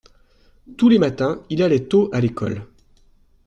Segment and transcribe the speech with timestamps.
[0.77, 2.65] Tous les matins il allait tôt à l’école.